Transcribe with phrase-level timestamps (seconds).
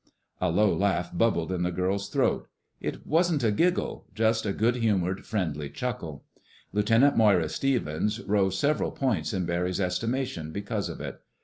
[0.39, 2.47] A low laugh bubbled in the girl's throat.
[2.79, 6.25] It wasn't a giggle—just a good humored, friendly chuckle.
[6.73, 11.19] Lieutenant Moira Stevens rose several points in Barry's estimation because of it.